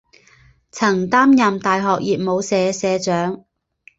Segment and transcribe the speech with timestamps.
[0.71, 3.45] 曾担任大学热舞社社长。